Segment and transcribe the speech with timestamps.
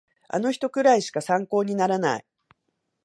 [0.29, 2.25] あの人くらいしか参考にならない